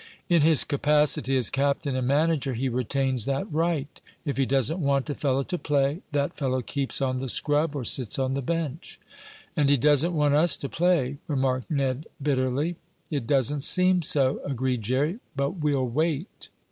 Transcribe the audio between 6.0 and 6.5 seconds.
that